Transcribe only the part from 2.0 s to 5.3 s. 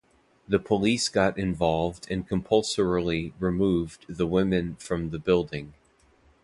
and compulsorily removed the women from the